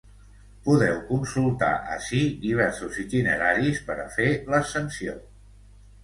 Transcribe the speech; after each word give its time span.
Podeu 0.67 0.95
consultar 1.09 1.67
ací 1.95 2.21
diversos 2.45 2.97
itineraris 3.03 3.83
per 3.91 3.97
a 4.05 4.07
fer 4.15 4.27
l’ascensió. 4.55 5.15